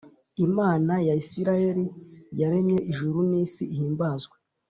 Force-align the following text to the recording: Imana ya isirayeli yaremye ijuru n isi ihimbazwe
Imana 0.47 0.93
ya 1.07 1.13
isirayeli 1.21 1.85
yaremye 2.39 2.77
ijuru 2.91 3.19
n 3.29 3.31
isi 3.43 3.63
ihimbazwe 3.75 4.35